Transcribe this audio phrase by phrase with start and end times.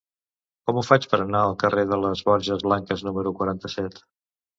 [0.69, 4.01] Com ho faig per anar al carrer de les Borges Blanques número quaranta-set?